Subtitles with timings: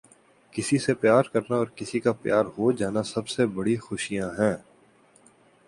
[0.53, 4.55] کسی سے پیار کرنا اور کسی کا پیار ہو جانا سب سے بڑی خوشیاں ہیں۔